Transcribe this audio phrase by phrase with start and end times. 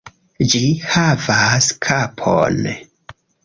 [0.53, 0.61] Ĝi
[0.93, 2.61] havas kapon!